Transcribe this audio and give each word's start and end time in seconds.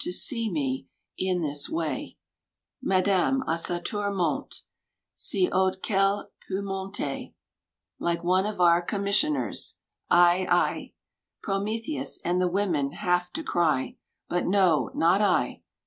To 0.00 0.12
see 0.12 0.50
me 0.50 0.88
in 1.16 1.40
this 1.40 1.70
way... 1.70 2.18
Madame 2.82 3.42
a 3.48 3.56
sa 3.56 3.78
tour 3.78 4.10
monte 4.12 4.58
Si 5.14 5.46
haut 5.46 5.82
qu'eUe 5.82 6.26
peui 6.46 6.60
monter— 6.60 7.32
Like 7.98 8.22
one 8.22 8.44
of 8.44 8.60
our 8.60 8.82
Commissioners... 8.82 9.78
ail 10.12 10.46
ai! 10.50 10.92
Prometheus 11.42 12.20
and 12.26 12.42
the 12.42 12.46
women 12.48 12.92
have 12.92 13.32
to 13.32 13.42
cry. 13.42 13.96
But 14.28 14.44
no, 14.44 14.90
not 14.94 15.22
I 15.22 15.62